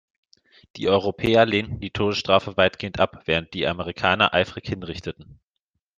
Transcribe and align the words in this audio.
Die 0.77 0.89
Europäer 0.89 1.45
lehnten 1.45 1.79
die 1.79 1.91
Todesstrafe 1.91 2.57
weitgehend 2.57 2.99
ab, 2.99 3.21
während 3.25 3.53
die 3.53 3.67
Amerikaner 3.67 4.33
eifrig 4.33 4.65
hinrichteten. 4.67 5.39